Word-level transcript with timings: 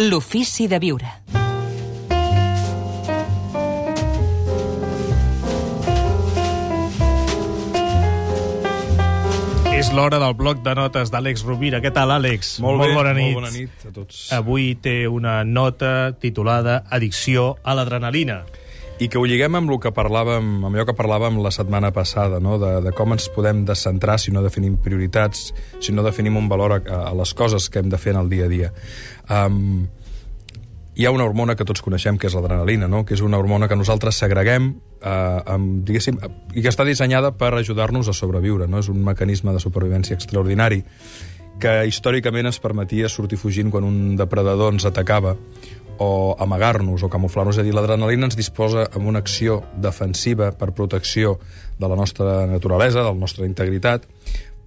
L'ofici 0.00 0.64
de 0.66 0.78
viure. 0.80 1.08
És 9.76 9.90
l'hora 9.92 10.16
del 10.22 10.32
bloc 10.38 10.62
de 10.64 10.72
notes 10.78 11.12
d'Àlex 11.12 11.44
Rovira. 11.44 11.82
Què 11.84 11.92
tal, 11.92 12.14
Àlex? 12.16 12.54
Molt, 12.64 12.80
bé, 12.80 12.94
bona 12.96 13.12
nit. 13.12 13.34
molt 13.34 13.42
bona 13.42 13.52
nit 13.52 13.84
a 13.90 13.92
tots. 13.92 14.22
Avui 14.32 14.72
té 14.80 15.04
una 15.04 15.42
nota 15.44 16.14
titulada 16.16 16.80
Addicció 16.88 17.58
a 17.60 17.76
l'adrenalina. 17.76 18.40
I 19.00 19.08
que 19.08 19.16
ho 19.16 19.24
lliguem 19.24 19.54
amb, 19.56 19.70
el 19.72 19.78
que 19.80 19.94
parlàvem, 19.96 20.48
amb 20.60 20.74
allò 20.74 20.84
que 20.90 20.94
parlàvem 20.96 21.38
la 21.40 21.52
setmana 21.54 21.88
passada, 21.96 22.36
no? 22.36 22.58
de, 22.60 22.74
de 22.84 22.90
com 22.92 23.14
ens 23.14 23.30
podem 23.32 23.62
descentrar 23.64 24.18
si 24.20 24.34
no 24.34 24.42
definim 24.44 24.76
prioritats, 24.76 25.54
si 25.80 25.94
no 25.96 26.04
definim 26.04 26.36
un 26.36 26.50
valor 26.52 26.76
a, 26.76 26.82
a 27.08 27.14
les 27.16 27.32
coses 27.32 27.70
que 27.72 27.80
hem 27.80 27.88
de 27.88 27.96
fer 27.96 28.12
en 28.12 28.20
el 28.20 28.28
dia 28.28 28.44
a 28.44 28.52
dia. 28.52 28.68
Um, 29.32 29.88
hi 31.00 31.06
ha 31.08 31.14
una 31.16 31.24
hormona 31.24 31.56
que 31.56 31.64
tots 31.64 31.80
coneixem, 31.80 32.18
que 32.20 32.28
és 32.28 32.36
l'adrenalina, 32.36 32.90
no? 32.92 33.06
que 33.08 33.16
és 33.16 33.24
una 33.24 33.40
hormona 33.40 33.70
que 33.72 33.78
nosaltres 33.80 34.20
segreguem 34.20 34.74
eh, 35.00 35.10
amb, 35.48 35.80
diguéssim, 35.88 36.20
i 36.52 36.60
que 36.60 36.68
està 36.68 36.84
dissenyada 36.84 37.32
per 37.32 37.54
ajudar-nos 37.56 38.10
a 38.12 38.16
sobreviure. 38.16 38.68
No? 38.68 38.84
És 38.84 38.92
un 38.92 39.00
mecanisme 39.06 39.56
de 39.56 39.62
supervivència 39.64 40.18
extraordinari 40.18 40.82
que 41.60 41.72
històricament 41.88 42.48
ens 42.48 42.60
permetia 42.60 43.08
sortir 43.12 43.38
fugint 43.40 43.72
quan 43.72 43.84
un 43.84 44.16
depredador 44.16 44.72
ens 44.74 44.86
atacava 44.88 45.34
o 46.00 46.34
amagar-nos 46.40 47.04
o 47.04 47.10
camuflar-nos. 47.12 47.58
És 47.58 47.62
a 47.62 47.66
dir, 47.66 47.74
l'adrenalina 47.76 48.26
ens 48.30 48.38
disposa 48.38 48.86
amb 48.88 49.06
una 49.12 49.20
acció 49.20 49.60
defensiva 49.76 50.50
per 50.56 50.72
protecció 50.72 51.36
de 51.78 51.88
la 51.88 51.98
nostra 51.98 52.46
naturalesa, 52.48 53.04
de 53.04 53.12
la 53.12 53.20
nostra 53.20 53.44
integritat, 53.46 54.08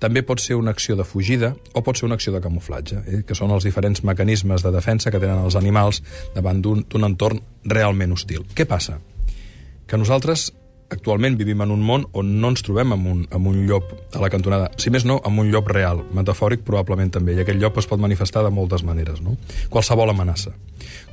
també 0.04 0.22
pot 0.28 0.42
ser 0.44 0.58
una 0.60 0.74
acció 0.76 0.98
de 1.00 1.06
fugida 1.08 1.54
o 1.74 1.82
pot 1.82 1.98
ser 1.98 2.06
una 2.10 2.18
acció 2.20 2.34
de 2.34 2.42
camuflatge, 2.44 3.02
eh? 3.08 3.22
que 3.26 3.38
són 3.38 3.54
els 3.56 3.64
diferents 3.64 4.04
mecanismes 4.04 4.66
de 4.66 4.72
defensa 4.76 5.12
que 5.12 5.22
tenen 5.22 5.40
els 5.46 5.56
animals 5.56 6.02
davant 6.36 6.60
d'un 6.62 7.08
entorn 7.08 7.40
realment 7.64 8.12
hostil. 8.14 8.44
Què 8.54 8.68
passa? 8.68 9.00
Que 9.88 9.98
nosaltres 9.98 10.52
actualment 10.94 11.36
vivim 11.40 11.62
en 11.66 11.74
un 11.74 11.82
món 11.86 12.06
on 12.18 12.30
no 12.42 12.52
ens 12.54 12.64
trobem 12.66 12.94
amb 12.96 13.10
un, 13.10 13.24
amb 13.34 13.50
un 13.52 13.60
llop 13.68 13.92
a 14.14 14.22
la 14.24 14.30
cantonada. 14.34 14.70
Si 14.82 14.94
més 14.94 15.06
no, 15.10 15.20
amb 15.26 15.44
un 15.44 15.52
llop 15.52 15.70
real, 15.72 16.04
metafòric 16.16 16.64
probablement 16.68 17.12
també, 17.14 17.36
i 17.36 17.44
aquest 17.44 17.60
llop 17.62 17.80
es 17.82 17.90
pot 17.90 18.02
manifestar 18.02 18.46
de 18.46 18.52
moltes 18.54 18.86
maneres. 18.88 19.22
No? 19.26 19.36
Qualsevol 19.74 20.14
amenaça, 20.14 20.54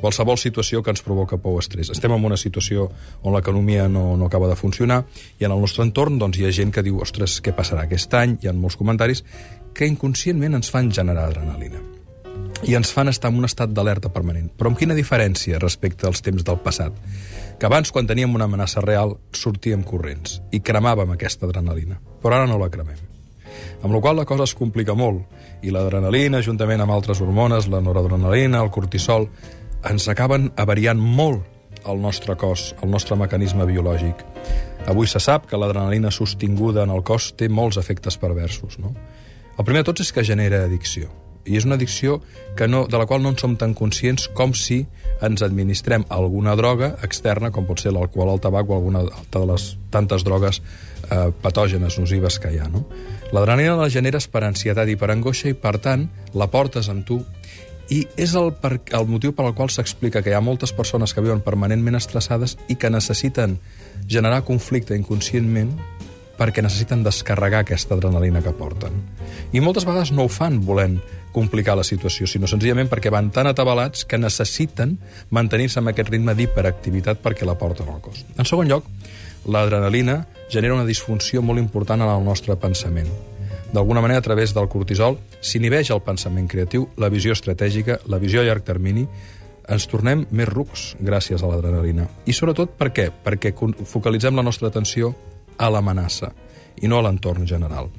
qualsevol 0.01 0.39
situació 0.41 0.83
que 0.83 0.95
ens 0.95 1.05
provoca 1.07 1.41
por 1.41 1.59
o 1.59 1.63
estrès. 1.63 1.93
Estem 1.93 2.15
en 2.15 2.27
una 2.31 2.39
situació 2.41 2.91
on 3.23 3.37
l'economia 3.37 3.89
no, 3.89 4.17
no 4.17 4.31
acaba 4.31 4.49
de 4.51 4.59
funcionar 4.59 5.05
i 5.39 5.49
en 5.49 5.55
el 5.55 5.61
nostre 5.61 5.87
entorn 5.87 6.21
doncs, 6.21 6.39
hi 6.39 6.49
ha 6.49 6.55
gent 6.55 6.75
que 6.75 6.85
diu 6.87 7.01
ostres, 7.03 7.41
què 7.45 7.57
passarà 7.57 7.89
aquest 7.89 8.15
any? 8.15 8.39
Hi 8.41 8.51
ha 8.51 8.57
molts 8.57 8.79
comentaris 8.81 9.25
que 9.75 9.89
inconscientment 9.89 10.61
ens 10.61 10.71
fan 10.73 10.93
generar 10.95 11.31
adrenalina 11.31 11.90
i 12.69 12.75
ens 12.77 12.93
fan 12.93 13.09
estar 13.09 13.31
en 13.31 13.39
un 13.41 13.49
estat 13.49 13.73
d'alerta 13.73 14.11
permanent. 14.13 14.51
Però 14.57 14.71
amb 14.71 14.79
quina 14.79 14.97
diferència 14.97 15.61
respecte 15.61 16.07
als 16.07 16.21
temps 16.25 16.45
del 16.45 16.59
passat? 16.61 16.97
Que 17.61 17.69
abans, 17.69 17.93
quan 17.93 18.09
teníem 18.09 18.35
una 18.35 18.47
amenaça 18.49 18.83
real, 18.85 19.17
sortíem 19.33 19.83
corrents 19.85 20.41
i 20.53 20.61
cremàvem 20.61 21.15
aquesta 21.15 21.49
adrenalina. 21.49 22.01
Però 22.21 22.37
ara 22.37 22.49
no 22.49 22.59
la 22.61 22.71
cremem. 22.73 22.99
Amb 23.83 23.95
la 23.95 24.01
qual 24.01 24.21
la 24.21 24.27
cosa 24.29 24.45
es 24.45 24.55
complica 24.57 24.95
molt 24.95 25.65
i 25.65 25.73
l'adrenalina, 25.73 26.43
juntament 26.45 26.81
amb 26.85 26.93
altres 26.93 27.21
hormones, 27.21 27.69
la 27.69 27.81
noradrenalina, 27.81 28.61
el 28.61 28.73
cortisol, 28.73 29.29
ens 29.89 30.09
acaben 30.13 30.51
avariant 30.61 31.01
molt 31.01 31.89
el 31.89 32.01
nostre 32.01 32.37
cos, 32.37 32.75
el 32.85 32.91
nostre 32.93 33.17
mecanisme 33.17 33.65
biològic. 33.65 34.21
Avui 34.89 35.09
se 35.09 35.21
sap 35.21 35.49
que 35.49 35.61
l'adrenalina 35.61 36.13
sostinguda 36.13 36.85
en 36.85 36.93
el 36.93 37.03
cos 37.05 37.33
té 37.37 37.49
molts 37.49 37.81
efectes 37.81 38.21
perversos. 38.21 38.77
No? 38.81 38.93
El 39.57 39.65
primer 39.65 39.85
de 39.85 39.93
tots 39.93 40.05
és 40.05 40.13
que 40.13 40.25
genera 40.25 40.65
addicció 40.67 41.09
i 41.47 41.57
és 41.57 41.67
una 41.67 41.77
addicció 41.79 42.21
que 42.57 42.69
no, 42.69 42.87
de 42.91 42.99
la 42.99 43.07
qual 43.07 43.23
no 43.23 43.33
en 43.33 43.39
som 43.41 43.57
tan 43.57 43.75
conscients 43.75 44.29
com 44.37 44.53
si 44.55 44.85
ens 45.25 45.43
administrem 45.45 46.05
alguna 46.09 46.57
droga 46.57 46.95
externa, 47.05 47.51
com 47.51 47.67
pot 47.69 47.81
ser 47.81 47.93
l'alcohol, 47.93 48.33
el 48.35 48.41
tabac 48.41 48.71
o 48.71 48.77
alguna 48.77 49.05
de 49.05 49.43
les 49.49 49.67
tantes 49.93 50.25
drogues 50.25 50.61
eh, 51.11 51.31
patògenes, 51.43 51.99
nocives 52.01 52.39
que 52.41 52.53
hi 52.55 52.61
ha. 52.61 52.69
No? 52.73 52.87
L'adrenalina 53.33 53.77
la 53.79 53.91
generes 53.93 54.27
per 54.29 54.45
ansietat 54.47 54.89
i 54.89 54.97
per 55.01 55.11
angoixa 55.13 55.51
i, 55.53 55.59
per 55.59 55.77
tant, 55.83 56.09
la 56.35 56.49
portes 56.51 56.89
amb 56.93 57.07
tu 57.07 57.21
i 57.91 58.05
és 58.21 58.37
el, 58.39 58.53
per, 58.55 58.77
el 58.95 59.09
motiu 59.11 59.35
per 59.35 59.45
al 59.49 59.55
qual 59.59 59.71
s'explica 59.75 60.23
que 60.23 60.31
hi 60.31 60.37
ha 60.39 60.45
moltes 60.45 60.73
persones 60.73 61.13
que 61.15 61.23
viuen 61.25 61.43
permanentment 61.43 61.99
estressades 61.99 62.57
i 62.71 62.79
que 62.79 62.91
necessiten 62.91 63.59
generar 64.07 64.45
conflicte 64.47 64.97
inconscientment 64.99 65.75
perquè 66.41 66.65
necessiten 66.65 67.05
descarregar 67.05 67.67
aquesta 67.67 67.99
adrenalina 67.99 68.41
que 68.41 68.55
porten. 68.57 68.97
I 69.53 69.61
moltes 69.61 69.85
vegades 69.85 70.15
no 70.17 70.25
ho 70.25 70.33
fan 70.33 70.63
volent 70.65 70.97
complicar 71.35 71.77
la 71.77 71.85
situació, 71.87 72.27
sinó 72.27 72.49
senzillament 72.51 72.89
perquè 72.91 73.13
van 73.13 73.29
tan 73.31 73.51
atabalats 73.51 74.07
que 74.09 74.19
necessiten 74.19 74.97
mantenir-se 75.31 75.79
amb 75.83 75.93
aquest 75.93 76.11
ritme 76.11 76.35
d'hiperactivitat 76.35 77.21
perquè 77.23 77.47
la 77.47 77.59
porten 77.61 77.93
al 77.93 78.01
cos. 78.03 78.25
En 78.39 78.49
segon 78.49 78.73
lloc, 78.73 78.89
l'adrenalina 79.47 80.25
genera 80.51 80.75
una 80.75 80.89
disfunció 80.89 81.43
molt 81.43 81.61
important 81.61 82.03
en 82.03 82.11
el 82.11 82.25
nostre 82.25 82.57
pensament. 82.57 83.11
D'alguna 83.71 84.03
manera, 84.03 84.19
a 84.19 84.27
través 84.27 84.55
del 84.57 84.67
cortisol, 84.69 85.21
s'inhibeix 85.41 85.93
el 85.95 86.03
pensament 86.03 86.49
creatiu, 86.51 86.89
la 86.99 87.13
visió 87.13 87.37
estratègica, 87.37 88.01
la 88.11 88.19
visió 88.19 88.41
a 88.41 88.49
llarg 88.49 88.67
termini, 88.67 89.07
ens 89.71 89.87
tornem 89.87 90.25
més 90.35 90.49
rucs 90.51 90.97
gràcies 90.99 91.45
a 91.45 91.51
l'adrenalina. 91.51 92.09
I 92.27 92.35
sobretot 92.35 92.75
per 92.81 92.91
què? 92.91 93.11
Perquè 93.25 93.53
focalitzem 93.87 94.35
la 94.35 94.43
nostra 94.43 94.73
atenció 94.73 95.15
a 95.61 95.69
l'amenaça 95.69 96.33
i 96.81 96.89
no 96.89 96.99
a 96.99 97.05
l'entorn 97.05 97.47
general. 97.47 97.91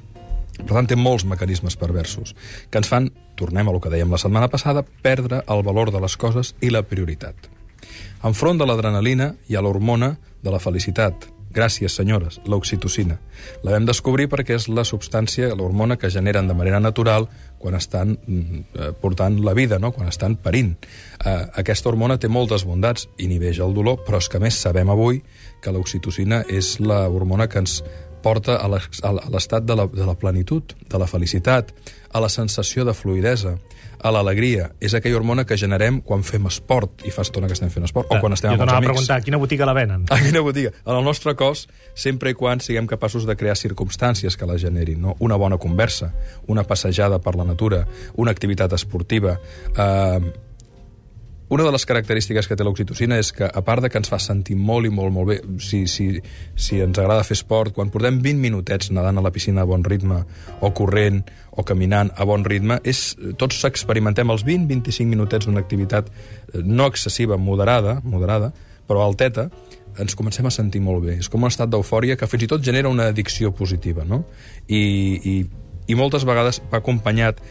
Per 0.57 0.73
tant, 0.73 0.89
té 0.89 0.97
molts 0.97 1.25
mecanismes 1.25 1.77
perversos 1.79 2.33
que 2.69 2.81
ens 2.81 2.89
fan, 2.89 3.09
tornem 3.39 3.69
a 3.69 3.73
lo 3.73 3.81
que 3.81 3.91
dèiem 3.93 4.11
la 4.11 4.19
setmana 4.21 4.49
passada, 4.51 4.83
perdre 4.83 5.43
el 5.47 5.63
valor 5.65 5.93
de 5.93 6.01
les 6.01 6.17
coses 6.17 6.55
i 6.61 6.73
la 6.73 6.83
prioritat. 6.85 7.49
Enfront 8.27 8.59
de 8.59 8.67
l'adrenalina 8.67 9.31
hi 9.47 9.57
ha 9.57 9.63
l'hormona 9.65 10.15
de 10.43 10.53
la 10.53 10.59
felicitat. 10.61 11.29
Gràcies, 11.51 11.95
senyores, 11.95 12.39
l'oxitocina. 12.47 13.17
La 13.65 13.73
vam 13.73 13.85
descobrir 13.87 14.29
perquè 14.31 14.55
és 14.55 14.69
la 14.71 14.85
substància, 14.87 15.49
l'hormona 15.57 15.97
que 15.99 16.11
generen 16.13 16.47
de 16.47 16.55
manera 16.55 16.79
natural 16.79 17.27
quan 17.59 17.75
estan 17.75 18.15
eh, 18.15 18.91
portant 19.01 19.41
la 19.43 19.53
vida, 19.57 19.79
no? 19.79 19.91
quan 19.91 20.07
estan 20.07 20.37
parint. 20.39 20.77
Eh, 21.25 21.33
aquesta 21.59 21.91
hormona 21.91 22.17
té 22.17 22.31
moltes 22.31 22.63
bondats, 22.65 23.09
inhibeix 23.19 23.59
el 23.59 23.75
dolor, 23.75 23.99
però 24.07 24.21
és 24.23 24.31
que 24.31 24.39
més 24.39 24.61
sabem 24.63 24.89
avui 24.89 25.21
que 25.61 25.73
l'oxitocina 25.75 26.45
és 26.47 26.77
la 26.79 27.03
hormona 27.09 27.49
que 27.51 27.59
ens 27.59 27.81
porta 28.23 28.57
a 28.61 28.69
l'estat 28.69 29.65
de, 29.65 29.75
la, 29.77 29.87
de 29.91 30.05
la 30.07 30.15
plenitud, 30.15 30.75
de 30.89 31.01
la 31.01 31.07
felicitat, 31.09 31.73
a 32.11 32.21
la 32.21 32.29
sensació 32.29 32.85
de 32.85 32.93
fluidesa, 32.93 33.57
a 34.01 34.11
l'alegria. 34.13 34.71
És 34.81 34.95
aquella 34.97 35.19
hormona 35.19 35.45
que 35.45 35.57
generem 35.59 35.99
quan 36.05 36.25
fem 36.25 36.47
esport, 36.49 37.05
i 37.05 37.13
fa 37.13 37.25
estona 37.25 37.49
que 37.49 37.55
estem 37.57 37.71
fent 37.73 37.85
esport, 37.87 38.09
o 38.09 38.19
quan 38.21 38.33
estem 38.33 38.53
amb 38.53 38.65
els 38.65 38.73
amics. 38.73 38.89
a 38.89 38.91
preguntar, 38.91 39.17
a 39.21 39.25
quina 39.25 39.39
botiga 39.41 39.67
la 39.69 39.75
venen? 39.77 40.05
A 40.09 40.19
quina 40.21 40.41
botiga? 40.45 40.73
En 40.85 40.95
el 40.97 41.03
nostre 41.05 41.35
cos, 41.37 41.67
sempre 41.93 42.33
i 42.33 42.37
quan 42.37 42.61
siguem 42.63 42.89
capaços 42.89 43.27
de 43.29 43.37
crear 43.37 43.55
circumstàncies 43.59 44.37
que 44.37 44.49
la 44.49 44.57
generin, 44.61 45.01
no? 45.01 45.15
Una 45.19 45.37
bona 45.37 45.57
conversa, 45.61 46.11
una 46.47 46.63
passejada 46.63 47.21
per 47.21 47.35
la 47.37 47.45
natura, 47.45 47.85
una 48.17 48.31
activitat 48.31 48.73
esportiva, 48.73 49.37
eh, 49.77 50.31
una 51.51 51.65
de 51.67 51.71
les 51.75 51.83
característiques 51.85 52.47
que 52.47 52.55
té 52.55 52.63
l'oxitocina 52.63 53.17
és 53.19 53.33
que, 53.35 53.43
a 53.43 53.61
part 53.67 53.83
de 53.83 53.89
que 53.91 53.99
ens 53.99 54.07
fa 54.07 54.21
sentir 54.23 54.55
molt 54.55 54.87
i 54.87 54.91
molt, 54.93 55.11
molt 55.11 55.27
bé, 55.27 55.35
si, 55.59 55.81
si, 55.91 56.05
si 56.55 56.79
ens 56.79 56.95
agrada 56.95 57.25
fer 57.27 57.35
esport, 57.35 57.73
quan 57.75 57.91
portem 57.91 58.21
20 58.23 58.39
minutets 58.39 58.87
nedant 58.95 59.19
a 59.19 59.23
la 59.25 59.33
piscina 59.35 59.65
a 59.65 59.67
bon 59.67 59.83
ritme, 59.83 60.21
o 60.63 60.69
corrent, 60.71 61.19
o 61.51 61.65
caminant 61.67 62.13
a 62.15 62.27
bon 62.29 62.47
ritme, 62.47 62.79
és, 62.87 63.03
tots 63.41 63.59
experimentem 63.67 64.31
els 64.31 64.45
20-25 64.47 65.11
minutets 65.11 65.49
d'una 65.49 65.59
activitat 65.59 66.07
eh, 66.07 66.63
no 66.63 66.87
excessiva, 66.87 67.35
moderada, 67.35 67.97
moderada, 68.07 68.53
però 68.87 69.03
alteta, 69.03 69.49
ens 69.99 70.15
comencem 70.15 70.47
a 70.47 70.55
sentir 70.55 70.79
molt 70.79 71.03
bé. 71.03 71.17
És 71.19 71.27
com 71.27 71.43
un 71.43 71.51
estat 71.51 71.67
d'eufòria 71.73 72.15
que 72.15 72.31
fins 72.31 72.47
i 72.47 72.51
tot 72.53 72.63
genera 72.63 72.87
una 72.87 73.09
addicció 73.11 73.51
positiva, 73.51 74.07
no? 74.07 74.23
I, 74.71 74.79
i, 75.19 75.35
i 75.91 75.99
moltes 75.99 76.23
vegades 76.23 76.61
va 76.71 76.79
acompanyat 76.79 77.43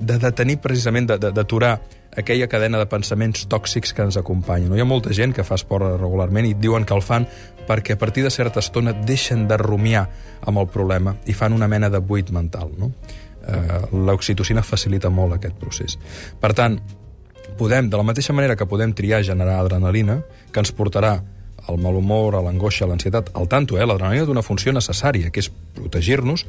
de 0.00 0.18
detenir 0.18 0.58
precisament, 0.64 1.06
d'aturar 1.06 1.78
aquella 2.16 2.48
cadena 2.50 2.80
de 2.80 2.88
pensaments 2.90 3.46
tòxics 3.48 3.92
que 3.94 4.02
ens 4.02 4.16
acompanya. 4.18 4.68
No? 4.68 4.76
Hi 4.76 4.82
ha 4.82 4.88
molta 4.88 5.12
gent 5.14 5.34
que 5.36 5.44
fa 5.46 5.58
esport 5.60 5.86
regularment 6.00 6.48
i 6.48 6.54
diuen 6.58 6.86
que 6.88 6.96
el 6.96 7.04
fan 7.04 7.26
perquè 7.68 7.94
a 7.94 8.00
partir 8.00 8.24
de 8.26 8.32
certa 8.34 8.62
estona 8.64 8.92
deixen 8.92 9.46
de 9.48 9.58
rumiar 9.60 10.08
amb 10.40 10.58
el 10.58 10.70
problema 10.72 11.14
i 11.26 11.36
fan 11.36 11.54
una 11.54 11.68
mena 11.68 11.90
de 11.90 12.00
buit 12.00 12.32
mental. 12.34 12.72
No? 12.78 12.90
Eh, 13.46 13.82
L'oxitocina 13.92 14.64
facilita 14.66 15.10
molt 15.10 15.36
aquest 15.36 15.60
procés. 15.60 15.98
Per 16.40 16.50
tant, 16.56 16.80
podem, 17.60 17.90
de 17.92 18.00
la 18.00 18.06
mateixa 18.06 18.34
manera 18.34 18.56
que 18.56 18.66
podem 18.66 18.94
triar 18.96 19.22
generar 19.26 19.60
adrenalina, 19.60 20.20
que 20.50 20.64
ens 20.64 20.72
portarà 20.74 21.18
al 21.68 21.78
mal 21.78 21.94
humor, 21.94 22.34
a 22.34 22.42
l'angoixa, 22.42 22.86
a 22.86 22.90
l'ansietat, 22.90 23.30
al 23.36 23.46
tanto, 23.48 23.78
eh? 23.78 23.86
l'adrenalina 23.86 24.26
d'una 24.26 24.42
funció 24.42 24.72
necessària, 24.72 25.30
que 25.30 25.44
és 25.44 25.50
protegir-nos, 25.76 26.46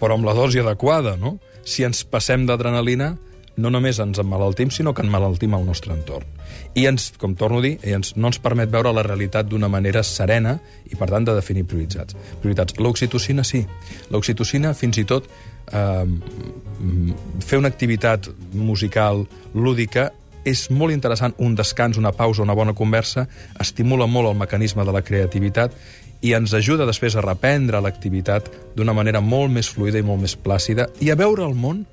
però 0.00 0.16
amb 0.16 0.26
la 0.26 0.34
dosi 0.34 0.60
adequada, 0.60 1.14
no? 1.20 1.38
Si 1.64 1.84
ens 1.86 2.04
passem 2.08 2.46
d'adrenalina, 2.48 3.14
no 3.60 3.70
només 3.72 3.98
ens 4.00 4.18
emmalaltim, 4.22 4.70
sinó 4.72 4.94
que 4.94 5.02
emmalaltim 5.04 5.54
el 5.56 5.66
nostre 5.66 5.92
entorn. 5.94 6.26
I 6.78 6.86
ens, 6.90 7.10
com 7.18 7.34
torno 7.38 7.58
a 7.60 7.64
dir, 7.64 7.74
ens, 7.82 8.14
no 8.16 8.30
ens 8.30 8.40
permet 8.42 8.70
veure 8.72 8.92
la 8.94 9.04
realitat 9.06 9.48
d'una 9.50 9.68
manera 9.68 10.02
serena 10.06 10.56
i, 10.88 10.96
per 10.96 11.10
tant, 11.10 11.26
de 11.26 11.34
definir 11.36 11.66
prioritats. 11.68 12.16
prioritats. 12.40 12.78
L'oxitocina 12.78 13.44
sí. 13.44 13.64
L'oxitocina, 14.10 14.72
fins 14.74 14.98
i 15.02 15.04
tot, 15.04 15.28
eh, 15.72 16.06
fer 17.44 17.58
una 17.58 17.68
activitat 17.68 18.30
musical 18.54 19.26
lúdica 19.54 20.10
és 20.44 20.68
molt 20.70 20.92
interessant 20.94 21.34
un 21.38 21.54
descans, 21.54 21.98
una 22.00 22.12
pausa, 22.12 22.42
una 22.42 22.54
bona 22.56 22.74
conversa, 22.74 23.26
estimula 23.60 24.06
molt 24.06 24.30
el 24.30 24.38
mecanisme 24.40 24.84
de 24.84 24.92
la 24.92 25.02
creativitat 25.02 25.74
i 26.20 26.34
ens 26.36 26.52
ajuda 26.54 26.86
després 26.88 27.16
a 27.16 27.24
reprendre 27.24 27.80
l'activitat 27.80 28.50
d'una 28.76 28.92
manera 28.96 29.20
molt 29.24 29.52
més 29.52 29.70
fluida 29.72 30.00
i 30.00 30.04
molt 30.04 30.20
més 30.20 30.36
plàcida 30.36 30.88
i 31.00 31.10
a 31.10 31.16
veure 31.16 31.46
el 31.46 31.54
món 31.56 31.84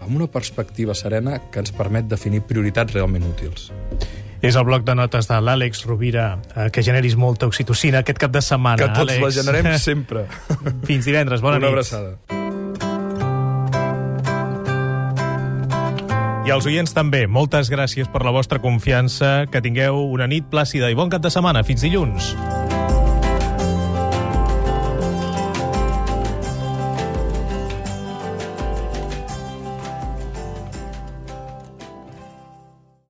amb 0.00 0.16
una 0.16 0.26
perspectiva 0.28 0.94
serena 0.94 1.38
que 1.50 1.62
ens 1.62 1.72
permet 1.72 2.08
definir 2.08 2.42
prioritats 2.48 2.92
realment 2.92 3.24
útils. 3.28 3.70
És 4.44 4.56
el 4.60 4.66
bloc 4.68 4.84
de 4.84 4.92
notes 4.98 5.28
de 5.30 5.38
l'Àlex 5.40 5.86
Rovira, 5.88 6.38
eh, 6.52 6.68
que 6.68 6.82
generis 6.84 7.16
molta 7.16 7.48
oxitocina 7.48 8.02
aquest 8.04 8.20
cap 8.20 8.34
de 8.34 8.42
setmana. 8.44 8.82
Que 8.82 8.90
tots 8.92 9.14
Àlex. 9.14 9.24
la 9.24 9.32
generem 9.40 9.78
sempre. 9.88 10.26
Fins 10.84 11.08
divendres, 11.08 11.40
bona 11.40 11.56
una 11.56 11.70
nit. 11.70 11.72
abraçada. 11.72 12.33
I 16.44 16.52
als 16.52 16.66
oients 16.68 16.92
també, 16.92 17.22
moltes 17.24 17.70
gràcies 17.72 18.10
per 18.12 18.20
la 18.20 18.32
vostra 18.34 18.60
confiança, 18.60 19.46
que 19.48 19.64
tingueu 19.64 20.02
una 20.12 20.28
nit 20.28 20.50
plàcida 20.52 20.92
i 20.92 20.98
bon 20.98 21.08
cap 21.08 21.24
de 21.24 21.32
setmana. 21.32 21.64
Fins 21.64 21.86
dilluns. 21.86 22.34